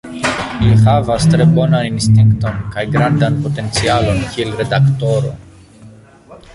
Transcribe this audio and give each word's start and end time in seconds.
Li 0.61 0.69
havas 0.85 1.27
tre 1.33 1.45
bonan 1.57 1.85
instinkton 1.89 2.57
kaj 2.77 2.87
grandan 2.97 3.39
potencialon 3.45 4.27
kiel 4.35 4.57
redaktoro. 4.65 5.35